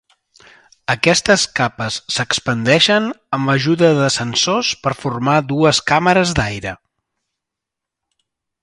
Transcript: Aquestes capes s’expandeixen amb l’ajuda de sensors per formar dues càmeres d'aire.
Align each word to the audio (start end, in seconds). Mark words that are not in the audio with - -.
Aquestes 0.93 1.43
capes 1.59 1.97
s’expandeixen 2.15 3.11
amb 3.39 3.51
l’ajuda 3.53 3.91
de 4.01 4.09
sensors 4.17 4.73
per 4.87 4.97
formar 5.05 5.37
dues 5.53 5.85
càmeres 5.93 6.37
d'aire. 6.41 6.77